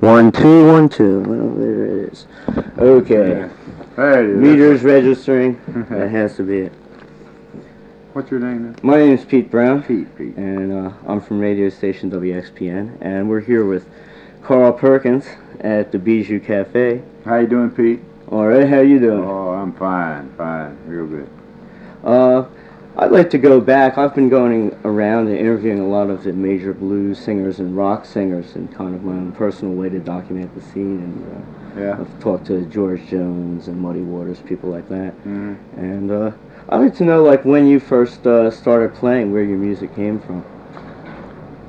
[0.00, 1.20] One, two, one, two.
[1.20, 2.26] Well, there it is.
[2.78, 3.48] Okay.
[3.96, 5.60] Hey, Meters registering.
[5.90, 6.72] that has to be it.
[8.14, 8.72] What's your name?
[8.72, 8.76] Now?
[8.82, 10.16] My name is Pete Brown, Pete.
[10.16, 10.36] Pete.
[10.36, 13.86] and uh, I'm from radio station WXPN, and we're here with
[14.42, 15.26] Carl Perkins
[15.60, 17.02] at the Bijou Cafe.
[17.26, 18.00] How you doing, Pete?
[18.28, 19.22] All right, how you doing?
[19.22, 21.28] Oh, I'm fine, fine, real good.
[22.02, 22.46] Uh,
[23.00, 23.96] I'd like to go back.
[23.96, 28.04] I've been going around and interviewing a lot of the major blues singers and rock
[28.04, 30.98] singers in kind of my own personal way to document the scene.
[31.00, 31.98] And uh, Yeah.
[31.98, 35.16] I've talked to George Jones and Muddy Waters, people like that.
[35.24, 35.80] Mm-hmm.
[35.80, 36.32] And uh,
[36.68, 40.20] I'd like to know, like, when you first uh, started playing, where your music came
[40.20, 40.44] from.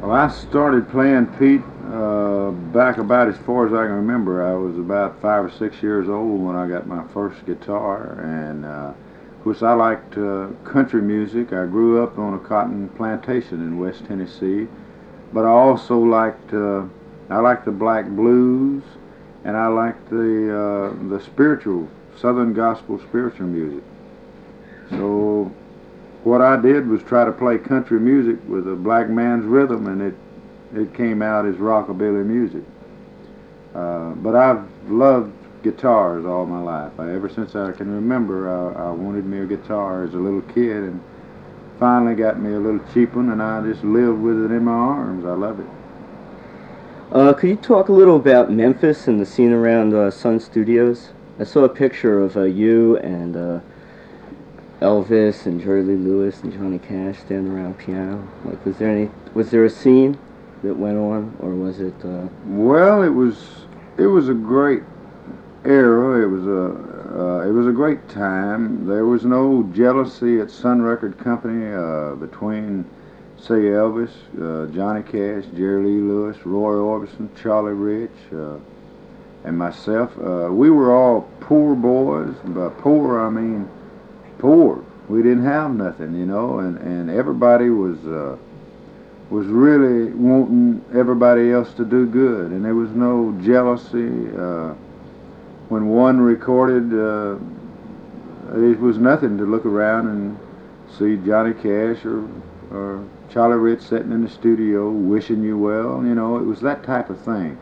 [0.02, 1.61] Well, I started playing Pete
[1.94, 4.45] uh, back about as far as I can remember.
[4.45, 8.66] I was about five or six years old when I got my first guitar, and
[8.66, 8.91] uh,
[9.41, 11.52] of course I liked uh, country music.
[11.52, 14.67] I grew up on a cotton plantation in West Tennessee,
[15.34, 16.84] but I also liked uh,
[17.28, 18.84] I liked the black blues,
[19.44, 23.84] and I liked the uh, the spiritual Southern gospel spiritual music.
[24.92, 25.52] So
[26.23, 30.03] what I did was try to play country music with a black man's rhythm, and
[30.03, 30.16] it
[30.80, 32.64] it came out as rockabilly music.
[33.73, 36.92] Uh, but I've loved guitars all my life.
[37.00, 40.42] I, ever since I can remember, I, I wanted me a guitar as a little
[40.42, 41.02] kid, and
[41.80, 44.72] finally got me a little cheap one, and I just lived with it in my
[44.72, 45.26] arms.
[45.26, 45.68] I love it.
[47.12, 51.09] Uh, could you talk a little about Memphis and the scene around uh, Sun Studios?
[51.40, 53.59] I saw a picture of uh, you and uh,
[54.80, 58.28] Elvis and Jerry Lee Lewis and Johnny Cash standing around piano.
[58.46, 59.09] Like, was there any?
[59.34, 60.18] Was there a scene
[60.64, 61.94] that went on, or was it?
[62.06, 63.66] Uh, Well, it was
[63.98, 64.84] it was a great
[65.66, 66.23] era.
[66.23, 68.88] It was a uh, it was a great time.
[68.88, 72.86] There was no jealousy at Sun Record Company uh, between,
[73.38, 78.58] say, Elvis, uh, Johnny Cash, Jerry Lee Lewis, Roy Orbison, Charlie Rich, uh,
[79.44, 80.18] and myself.
[80.18, 82.34] Uh, we were all poor boys.
[82.46, 83.69] By poor, I mean
[84.40, 84.84] poor.
[85.09, 87.97] We didn't have nothing, you know, and and everybody was.
[88.06, 88.38] Uh,
[89.30, 94.28] was really wanting everybody else to do good, and there was no jealousy.
[94.38, 94.74] Uh,
[95.72, 97.38] when one recorded, uh,
[98.59, 100.38] it was nothing to look around and
[100.98, 102.28] see Johnny Cash or,
[102.72, 106.04] or Charlie Rich sitting in the studio wishing you well.
[106.04, 107.58] You know, it was that type of thing.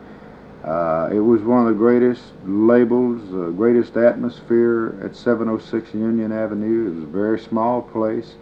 [0.64, 6.90] Uh, it was one of the greatest labels, the greatest atmosphere at 706 Union Avenue.
[6.90, 8.34] It was a very small place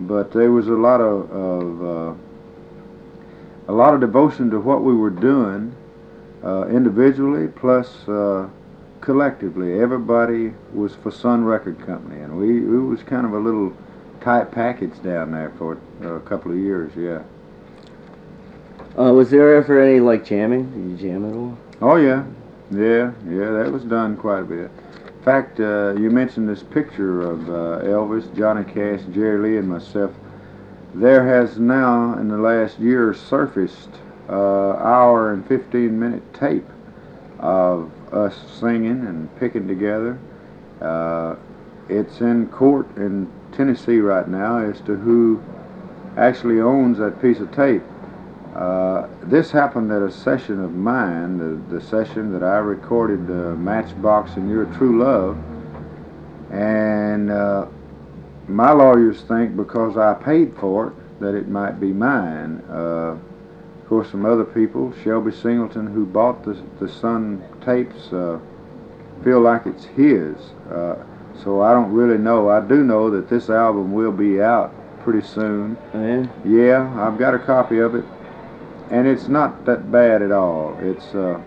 [0.00, 2.14] but there was a lot of, of uh,
[3.68, 5.74] a lot of devotion to what we were doing
[6.44, 8.48] uh, individually plus uh,
[9.00, 9.80] collectively.
[9.80, 13.72] Everybody was for Sun Record Company, and we it was kind of a little
[14.20, 16.92] tight package down there for a couple of years.
[16.96, 17.22] Yeah.
[19.00, 20.70] uh, was there ever any like jamming?
[20.70, 21.58] Did you jam at all?
[21.80, 22.24] Oh yeah,
[22.70, 23.50] yeah, yeah.
[23.50, 24.70] That was done quite a bit.
[25.06, 29.68] In fact, uh, you mentioned this picture of uh, Elvis, Johnny Cash, Jerry Lee, and
[29.68, 30.12] myself.
[30.94, 33.90] There has now, in the last year, surfaced
[34.28, 34.32] uh,
[34.76, 36.64] hour and 15 minute tape
[37.38, 40.18] of us singing and picking together.
[40.80, 41.36] Uh,
[41.88, 45.42] it's in court in Tennessee right now as to who
[46.16, 47.82] actually owns that piece of tape.
[48.54, 53.54] Uh, this happened at a session of mine, the, the session that I recorded uh,
[53.54, 55.38] Matchbox and Your True Love.
[56.50, 57.66] And uh,
[58.48, 62.62] my lawyers think because I paid for it that it might be mine.
[63.88, 68.38] Of course, some other people, Shelby Singleton, who bought the, the Sun tapes, uh,
[69.24, 70.36] feel like it's his.
[70.70, 70.96] Uh,
[71.42, 72.50] so I don't really know.
[72.50, 75.78] I do know that this album will be out pretty soon.
[75.94, 76.28] Oh, yeah.
[76.44, 78.04] Yeah, I've got a copy of it,
[78.90, 80.76] and it's not that bad at all.
[80.82, 81.40] It's uh,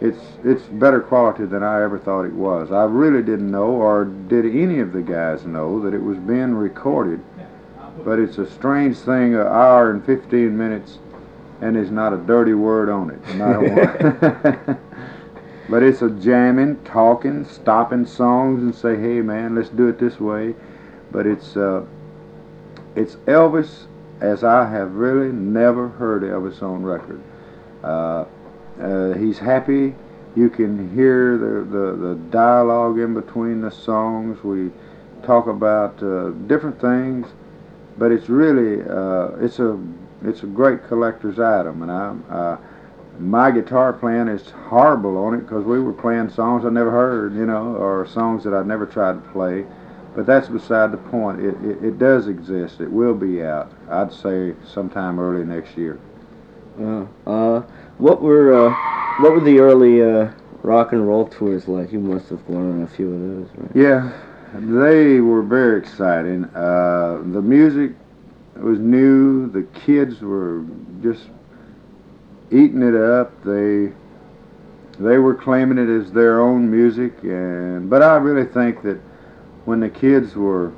[0.00, 2.72] it's it's better quality than I ever thought it was.
[2.72, 6.56] I really didn't know, or did any of the guys know, that it was being
[6.56, 7.22] recorded.
[8.04, 10.98] But it's a strange thing, an hour and 15 minutes,
[11.60, 13.34] and there's not a dirty word on it.
[13.36, 14.78] Not one.
[15.68, 20.18] but it's a jamming, talking, stopping songs and say, hey man, let's do it this
[20.18, 20.54] way.
[21.10, 21.84] But it's uh,
[22.96, 23.86] it's Elvis
[24.20, 27.20] as I have really never heard Elvis on record.
[27.82, 28.24] Uh,
[28.80, 29.94] uh, he's happy.
[30.36, 34.42] You can hear the, the, the dialogue in between the songs.
[34.44, 34.70] We
[35.24, 37.26] talk about uh, different things,
[37.98, 39.78] but it's really uh, it's a
[40.22, 41.82] it's a great collector's item.
[41.82, 42.58] And I, uh,
[43.18, 47.34] my guitar playing is horrible on it because we were playing songs I never heard,
[47.34, 49.66] you know, or songs that I'd never tried to play.
[50.14, 51.40] But that's beside the point.
[51.40, 52.80] It, it, it does exist.
[52.80, 53.72] It will be out.
[53.88, 56.00] I'd say sometime early next year.
[56.78, 57.06] Yeah.
[57.26, 57.60] Uh,
[57.98, 58.74] what were uh,
[59.22, 60.32] what were the early uh,
[60.62, 61.92] rock and roll tours like?
[61.92, 63.76] You must have gone on a few of those, right?
[63.76, 64.12] Yeah,
[64.54, 66.44] they were very exciting.
[66.46, 67.92] Uh, the music
[68.62, 69.48] was new.
[69.50, 70.64] The kids were
[71.02, 71.28] just
[72.50, 73.42] eating it up.
[73.44, 73.92] They
[74.98, 78.98] they were claiming it as their own music, and but I really think that
[79.64, 80.72] when the kids were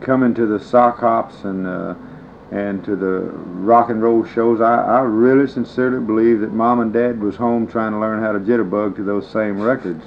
[0.00, 1.94] coming to the sock hops and uh,
[2.50, 3.20] and to the
[3.60, 7.66] rock and roll shows, I, I really sincerely believe that mom and dad was home
[7.66, 10.04] trying to learn how to jitterbug to those same records.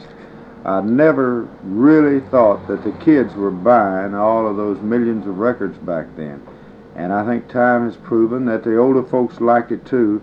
[0.66, 5.78] I never really thought that the kids were buying all of those millions of records
[5.80, 6.42] back then.
[6.96, 10.22] And I think time has proven that the older folks liked it too.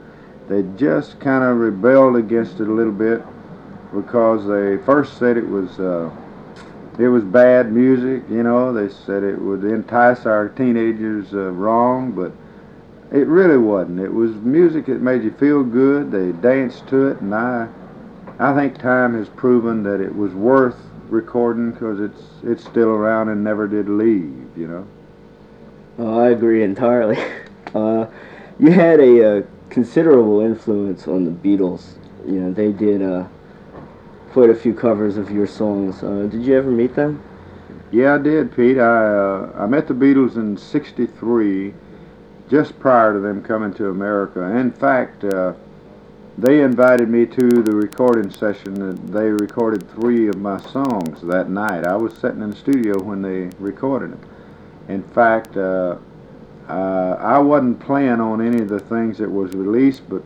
[0.48, 3.22] They just kind of rebelled against it a little bit
[3.94, 6.10] because they first said it was uh,
[6.98, 8.22] it was bad music.
[8.28, 12.32] You know, they said it would entice our teenagers uh, wrong, but
[13.10, 14.00] it really wasn't.
[14.00, 16.10] It was music that made you feel good.
[16.10, 17.68] They danced to it, and I
[18.38, 20.76] I think time has proven that it was worth
[21.08, 24.46] recording because it's it's still around and never did leave.
[24.56, 24.86] You know.
[25.98, 27.18] Oh, I agree entirely.
[27.74, 28.08] Uh,
[28.58, 31.98] you had a, uh, considerable influence on the Beatles.
[32.26, 33.26] You know, they did uh,
[34.30, 36.02] quite a few covers of your songs.
[36.02, 37.22] Uh, did you ever meet them?
[37.92, 38.78] Yeah, I did, Pete.
[38.78, 41.74] I uh, I met the Beatles in '63,
[42.48, 44.40] just prior to them coming to America.
[44.56, 45.26] In fact,
[46.38, 49.12] they invited me to the recording session.
[49.12, 51.84] They recorded three of my songs that night.
[51.84, 54.37] I was sitting in the studio when they recorded them.
[54.88, 55.96] In fact, uh,
[56.68, 60.22] uh, I wasn't playing on any of the things that was released, but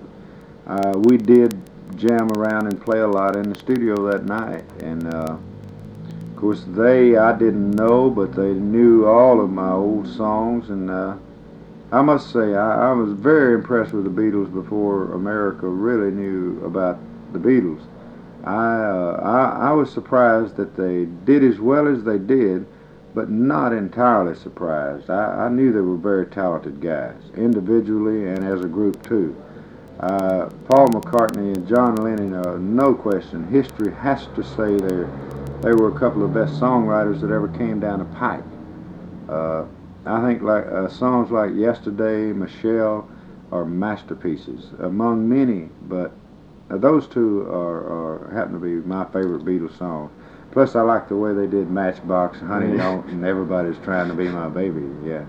[0.67, 1.55] uh, we did
[1.97, 4.65] jam around and play a lot in the studio that night.
[4.83, 10.09] And uh, of course, they I didn't know, but they knew all of my old
[10.09, 10.71] songs.
[10.71, 11.17] And uh,
[11.93, 16.65] I must say, I, I was very impressed with the Beatles before America really knew
[16.65, 16.99] about
[17.33, 17.83] the Beatles.
[18.45, 22.67] I, uh, I I was surprised that they did as well as they did
[23.15, 25.11] but not entirely surprised.
[25.11, 29.37] I, I, knew they were very talented guys, individually and as a group too.
[30.01, 35.07] Uh, Paul McCartney and John Lennon, uh, no question, history has to say they
[35.63, 38.45] they were a couple of the best songwriters that ever came down the pipe.
[39.29, 39.65] Uh,
[40.05, 43.09] I think like uh, songs like Yesterday, Michelle,
[43.53, 46.11] are masterpieces among many, but
[46.71, 50.11] uh, those two are, are happen to be my favorite Beatles songs.
[50.53, 54.29] Plus, I like the way they did Matchbox, Honey Don't, and everybody's trying to be
[54.29, 54.87] my baby.
[55.03, 55.25] Yeah.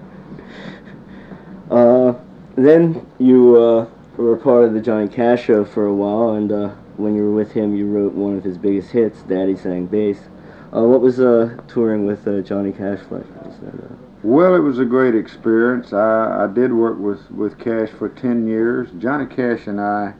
[1.71, 2.13] Uh,
[2.55, 3.87] then you uh,
[4.17, 7.31] were part of the Johnny Cash show for a while, and uh, when you were
[7.31, 10.19] with him, you wrote one of his biggest hits, "Daddy Sang Bass."
[10.75, 13.23] Uh, what was uh, touring with uh, Johnny Cash like?
[13.61, 15.93] That, well, it was a great experience.
[15.93, 18.89] I, I did work with, with Cash for 10 years.
[18.97, 20.13] Johnny Cash and I,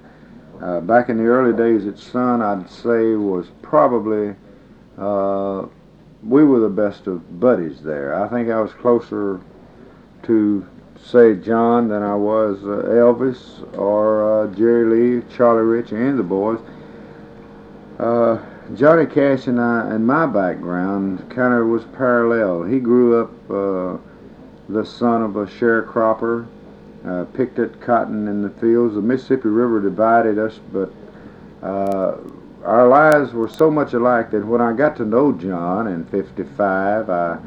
[0.82, 4.36] back in the early days at Sun, I'd say was probably
[4.98, 5.66] uh,
[6.24, 8.16] we were the best of buddies there.
[8.16, 9.42] I think I was closer
[10.24, 10.68] to,
[11.04, 16.24] say, John than I was uh, Elvis or uh, Jerry Lee, Charlie Rich, and the
[16.24, 16.60] boys.
[18.00, 18.40] Uh,
[18.76, 22.64] Johnny Cash and I, and my background, kind of was parallel.
[22.64, 23.98] He grew up uh,
[24.70, 26.48] the son of a sharecropper,
[27.06, 28.96] uh, picked at cotton in the fields.
[28.96, 30.92] The Mississippi River divided us, but
[32.66, 37.10] our lives were so much alike that when I got to know John in 55,
[37.10, 37.38] I,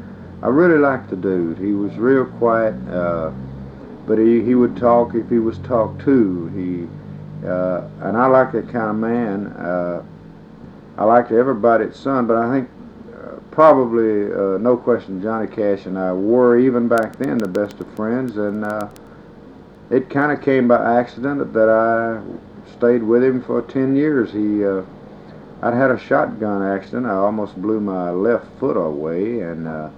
[0.43, 1.57] I really liked the dude.
[1.57, 3.31] He was real quiet, uh,
[4.05, 6.47] but he, he would talk if he was talked to.
[6.49, 9.47] He, uh, and I like that kind of man.
[9.47, 10.03] Uh,
[10.97, 12.69] I liked everybody at Sun, but I think
[13.13, 17.79] uh, probably, uh, no question, Johnny Cash and I were, even back then, the best
[17.79, 18.37] of friends.
[18.37, 18.89] And uh,
[19.89, 22.21] it kind of came by accident that I
[22.71, 24.31] stayed with him for 10 years.
[24.31, 24.63] He
[25.61, 27.07] I'd had a shotgun accident.
[27.07, 29.89] I almost blew my left foot away, and uh,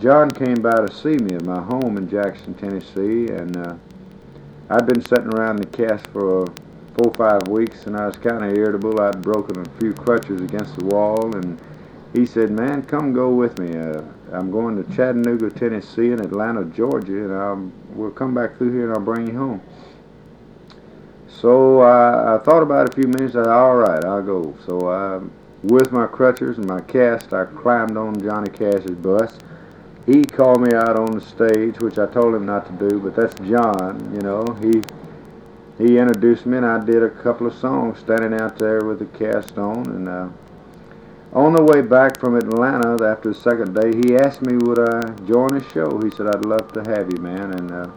[0.00, 3.74] John came by to see me at my home in Jackson, Tennessee, and uh,
[4.70, 6.46] I'd been sitting around the cast for
[6.94, 9.00] four or five weeks, and I was kind of irritable.
[9.00, 11.60] I'd broken a few crutches against the wall, and
[12.12, 13.76] he said, "Man, come go with me.
[13.76, 14.02] Uh,
[14.32, 18.84] I'm going to Chattanooga, Tennessee, and Atlanta, Georgia, and I'll, we'll come back through here
[18.84, 19.60] and I'll bring you home."
[21.40, 23.34] So I, I thought about it a few minutes.
[23.34, 24.54] I said, all right, I'll go.
[24.66, 25.20] So I,
[25.62, 29.38] with my crutches and my cast, I climbed on Johnny Cash's bus.
[30.04, 33.16] He called me out on the stage, which I told him not to do, but
[33.16, 34.44] that's John, you know.
[34.60, 34.82] He
[35.78, 39.06] he introduced me, and I did a couple of songs standing out there with the
[39.06, 39.86] cast on.
[39.86, 40.28] And uh,
[41.32, 45.10] on the way back from Atlanta after the second day, he asked me would I
[45.26, 45.98] join his show.
[46.02, 47.52] He said, I'd love to have you, man.
[47.52, 47.88] And uh,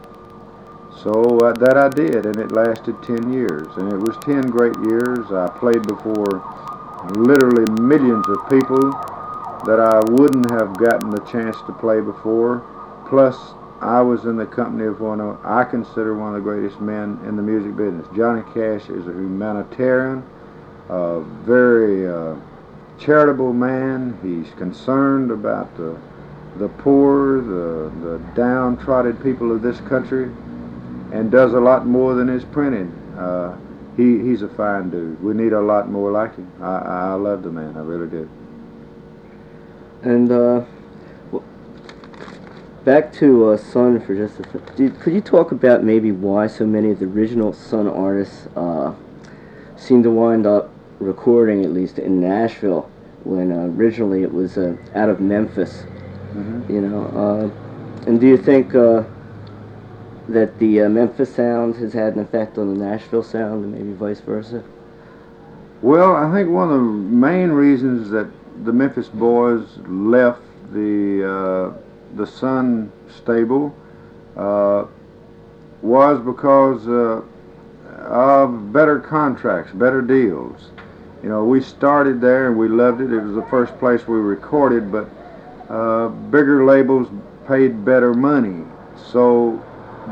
[1.04, 3.68] So uh, that I did, and it lasted 10 years.
[3.76, 5.30] And it was 10 great years.
[5.30, 6.40] I played before
[7.14, 8.90] literally millions of people
[9.66, 12.64] that I wouldn't have gotten the chance to play before.
[13.06, 13.36] Plus,
[13.82, 17.20] I was in the company of one of, I consider one of the greatest men
[17.26, 18.06] in the music business.
[18.16, 20.24] Johnny Cash is a humanitarian,
[20.88, 22.34] a very uh,
[22.98, 24.18] charitable man.
[24.22, 25.98] He's concerned about the,
[26.56, 30.30] the poor, the, the downtrodden people of this country,
[31.14, 32.90] and does a lot more than is printed.
[33.16, 33.54] Uh,
[33.96, 35.22] he, he's a fine dude.
[35.22, 36.50] We need a lot more like him.
[36.60, 37.76] I, I love the man.
[37.76, 38.28] I really did.
[40.02, 40.64] And uh,
[42.84, 45.00] back to uh, Sun for just a second.
[45.00, 48.92] Could you talk about maybe why so many of the original Sun artists uh,
[49.76, 52.90] seem to wind up recording, at least in Nashville,
[53.22, 55.84] when uh, originally it was uh, out of Memphis?
[56.32, 56.74] Mm-hmm.
[56.74, 59.04] You know, uh, and do you think uh,
[60.28, 64.20] that the Memphis sound has had an effect on the Nashville sound, and maybe vice
[64.20, 64.62] versa?
[65.82, 68.28] Well, I think one of the main reasons that
[68.64, 70.40] the Memphis boys left
[70.72, 71.74] the
[72.16, 73.74] the Sun stable
[74.36, 74.86] uh,
[75.82, 77.22] was because uh,
[78.06, 80.70] of better contracts, better deals.
[81.22, 83.12] You know, we started there and we loved it.
[83.12, 85.08] It was the first place we recorded, but
[85.68, 87.08] uh, bigger labels
[87.46, 88.64] paid better money.
[89.10, 89.62] So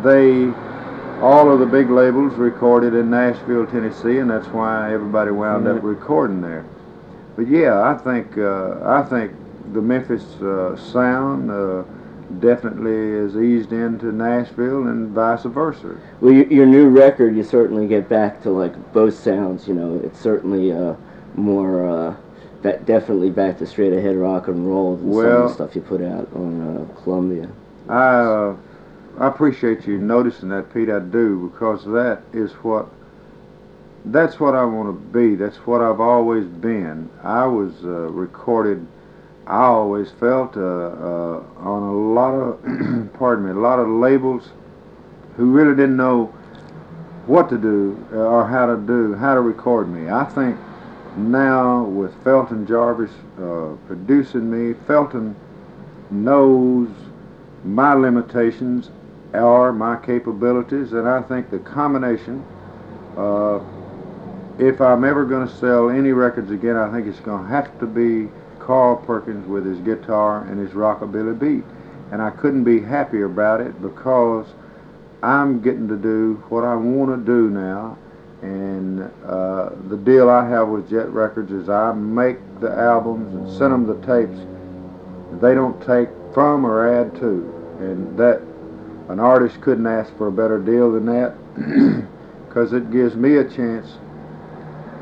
[0.02, 0.46] they,
[1.20, 5.78] all of the big labels recorded in Nashville, Tennessee, and that's why everybody wound mm-hmm.
[5.78, 6.64] up recording there.
[7.36, 9.32] But yeah, I think uh, I think
[9.72, 11.84] the Memphis uh, sound uh,
[12.40, 15.98] definitely is eased into Nashville and vice versa.
[16.20, 19.66] Well, your, your, new record, you certainly get back to like both sounds.
[19.66, 20.94] You know, it's certainly uh,
[21.34, 22.16] more uh,
[22.62, 25.82] definitely back to straight ahead rock and roll than well, some of the stuff you
[25.82, 27.48] put out on uh, Columbia.
[27.88, 28.56] I uh,
[29.18, 30.90] I appreciate you noticing that, Pete.
[30.90, 32.88] I do because that is what
[34.04, 35.36] that's what I want to be.
[35.36, 37.08] That's what I've always been.
[37.22, 38.86] I was uh, recorded
[39.46, 44.50] I always felt uh, uh, on a lot of, pardon me, a lot of labels
[45.36, 46.26] who really didn't know
[47.26, 50.10] what to do uh, or how to do, how to record me.
[50.10, 50.56] I think
[51.16, 55.34] now with Felton Jarvis uh, producing me, Felton
[56.10, 56.88] knows
[57.64, 58.90] my limitations
[59.34, 62.44] are my capabilities, and I think the combination,
[63.16, 63.60] uh,
[64.58, 67.78] if I'm ever going to sell any records again, I think it's going to have
[67.80, 71.64] to be Carl Perkins with his guitar and his rockabilly beat.
[72.12, 74.46] And I couldn't be happier about it because
[75.22, 77.96] I'm getting to do what I want to do now.
[78.42, 83.48] And uh, the deal I have with Jet Records is I make the albums and
[83.58, 84.38] send them the tapes.
[85.40, 87.76] They don't take from or add to.
[87.78, 88.42] And that
[89.12, 91.36] an artist couldn't ask for a better deal than that
[92.48, 93.98] because it gives me a chance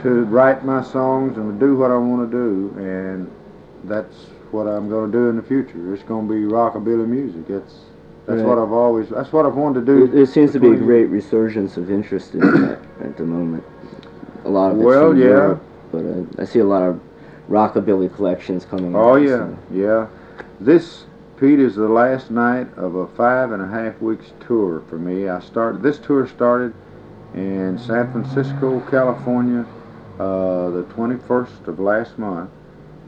[0.02, 2.74] to write my songs and do what I want to do.
[2.78, 3.30] And
[3.84, 4.14] that's
[4.50, 5.94] what I'm going to do in the future.
[5.94, 7.48] It's going to be rockabilly music.
[7.48, 7.74] It's
[8.26, 8.48] that's right.
[8.48, 9.08] what I've always.
[9.08, 10.06] That's what I've wanted to do.
[10.08, 13.64] There seems to be a great resurgence of interest in that at the moment.
[14.44, 15.62] A lot of well, yeah, Europe,
[15.92, 17.00] but uh, I see a lot of
[17.48, 18.94] rockabilly collections coming.
[18.94, 19.58] Oh out, yeah, so.
[19.72, 20.06] yeah.
[20.60, 21.04] This
[21.40, 25.26] Pete is the last night of a five and a half weeks tour for me.
[25.26, 26.74] I started this tour started
[27.32, 29.64] in San Francisco, California,
[30.18, 32.50] uh, the 21st of last month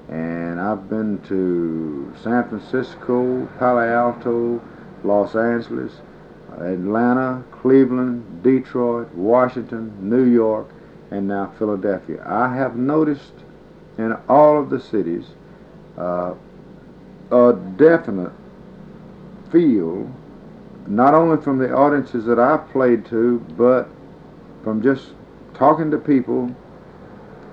[0.08, 4.62] and I've been to San Francisco, Palo Alto,
[5.04, 5.92] Los Angeles,
[6.52, 10.68] Atlanta, Cleveland, Detroit, Washington, New York,
[11.10, 12.22] and now Philadelphia.
[12.26, 13.34] I have noticed
[13.98, 15.26] in all of the cities
[15.98, 16.32] uh,
[17.32, 18.32] a definite
[19.50, 20.10] feel,
[20.86, 23.88] not only from the audiences that I've played to, but
[24.62, 25.12] from just
[25.54, 26.54] talking to people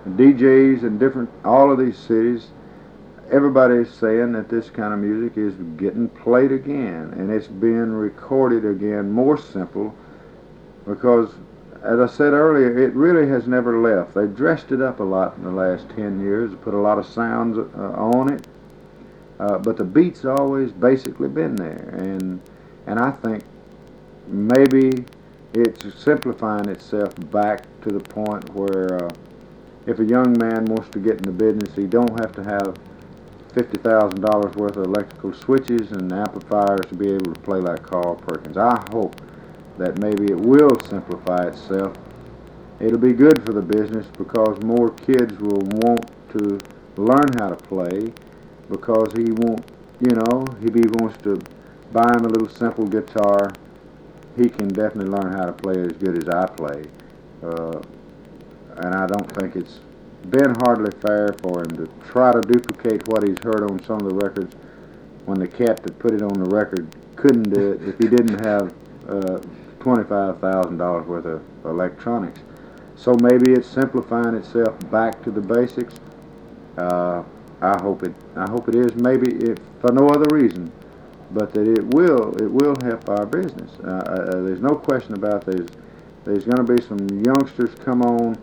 [0.07, 2.47] DJs in different, all of these cities,
[3.31, 8.65] everybody's saying that this kind of music is getting played again and it's being recorded
[8.65, 9.93] again more simple
[10.85, 11.29] because
[11.83, 14.15] as I said earlier it really has never left.
[14.15, 17.05] They've dressed it up a lot in the last 10 years put a lot of
[17.05, 18.47] sounds uh, on it
[19.39, 22.41] uh, but the beats always basically been there and
[22.87, 23.43] and I think
[24.27, 25.05] maybe
[25.53, 29.09] it's simplifying itself back to the point where uh,
[29.85, 32.75] if a young man wants to get in the business, he don't have to have
[33.53, 38.57] $50,000 worth of electrical switches and amplifiers to be able to play like Carl Perkins.
[38.57, 39.19] I hope
[39.79, 41.95] that maybe it will simplify itself.
[42.79, 46.59] It'll be good for the business because more kids will want to
[46.97, 48.13] learn how to play
[48.69, 49.65] because he won't,
[49.99, 51.41] you know, if he wants to
[51.91, 53.51] buy him a little simple guitar,
[54.35, 56.83] he can definitely learn how to play as good as I play.
[57.43, 57.81] Uh,
[58.77, 59.79] and I don't think it's
[60.29, 64.09] been hardly fair for him to try to duplicate what he's heard on some of
[64.09, 64.55] the records
[65.25, 68.39] when the cat that put it on the record couldn't do it if he didn't
[68.45, 68.73] have
[69.07, 69.39] uh,
[69.79, 72.39] $25,000 worth of electronics.
[72.95, 75.95] So maybe it's simplifying itself back to the basics.
[76.77, 77.23] Uh,
[77.61, 78.13] I hope it.
[78.35, 78.95] I hope it is.
[78.95, 80.71] Maybe if for no other reason,
[81.31, 82.35] but that it will.
[82.41, 83.71] It will help our business.
[83.83, 85.67] Uh, uh, there's no question about there's
[86.25, 88.37] there's going to be some youngsters come on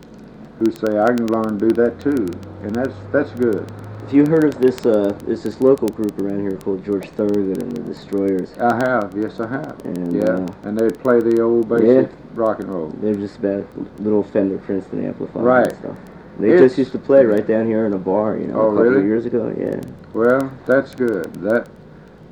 [0.59, 2.27] who say I can learn to do that too,
[2.63, 3.69] and that's that's good.
[4.01, 4.85] Have you heard of this?
[4.85, 8.53] Uh, there's this local group around here called George Thorogood and the Destroyers.
[8.57, 9.81] I have, yes, I have.
[9.83, 12.87] And, yeah, uh, and they'd play the old basic rock and roll.
[13.01, 13.67] They're just about
[13.99, 15.67] little Fender Princeton amplifiers Right.
[15.67, 15.97] and stuff.
[16.39, 18.67] They It's- just used to play right down here in a bar, you know, Oh,
[18.67, 18.97] a couple really?
[18.99, 19.51] of years ago.
[19.57, 19.79] Yeah.
[20.13, 21.33] Well, that's good.
[21.35, 21.67] That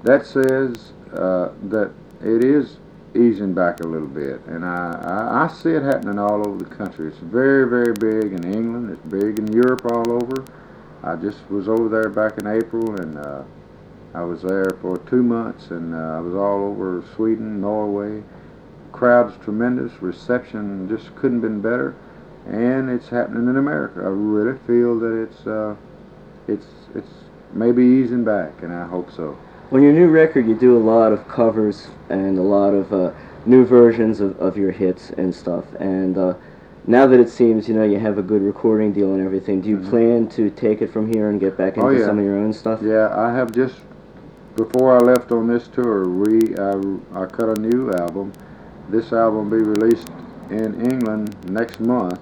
[0.03, 1.89] that says uh, that
[2.23, 2.77] it is
[3.15, 6.69] easing back a little bit, and I, I, I see it happening all over the
[6.75, 7.07] country.
[7.07, 8.91] It's very, very big in England.
[8.91, 10.43] It's big in Europe all over.
[11.03, 13.41] I just was over there back in April, and uh,
[14.13, 18.21] I was there for two months, and uh, I was all over Sweden, Norway.
[18.91, 19.91] Crowd's tremendous.
[20.01, 21.95] Reception just couldn't been better,
[22.47, 24.01] and it's happening in America.
[24.01, 25.75] I really feel that it's uh,
[26.47, 27.09] it's it's
[27.53, 29.37] maybe easing back, and I hope so.
[29.71, 33.11] On your new record, you do a lot of covers and a lot of uh,
[33.45, 35.65] new versions of, of your hits and stuff.
[35.79, 36.35] And uh,
[36.85, 39.69] now that it seems, you know, you have a good recording deal and everything, do
[39.69, 39.89] you Mhm.
[39.89, 42.05] plan to take it from here and get back into Oh, yeah.
[42.05, 42.79] some of your own stuff?
[42.83, 43.81] Yeah, I have just
[44.55, 48.33] before I left on this tour, we I, I cut a new album.
[48.89, 50.09] This album will be released
[50.51, 52.19] in England next month.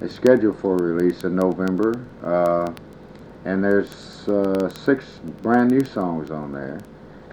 [0.00, 2.70] It's scheduled for release in November, uh,
[3.46, 6.80] and there's uh, six brand new songs on there,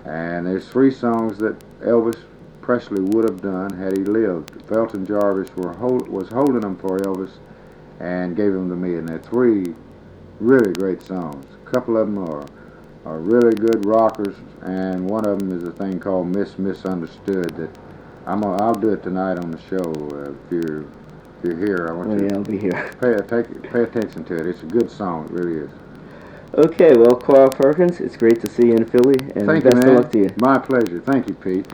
[0.05, 2.23] and there's three songs that Elvis
[2.61, 4.61] Presley would have done had he lived.
[4.69, 7.31] Felton Jarvis hold, was holding them for Elvis,
[7.99, 9.75] and gave them to me, and they're three
[10.39, 11.45] really great songs.
[11.65, 12.45] A couple of them are
[13.05, 17.69] are really good rockers, and one of them is a thing called Miss Misunderstood that
[18.25, 19.91] I'm gonna, I'll do it tonight on the show.
[20.15, 20.85] Uh, if you're
[21.43, 22.71] you're here, I want Oh, you yeah, I'll be here.
[22.71, 22.95] to
[23.27, 24.47] pay take, pay attention to it.
[24.47, 25.69] It's a good song, it really is.
[26.55, 29.81] Okay, well, Carl Perkins, it's great to see you in Philly, and Thank best you,
[29.81, 29.89] man.
[29.97, 30.29] of luck to you.
[30.37, 31.01] My pleasure.
[31.01, 31.67] Thank you, Pete.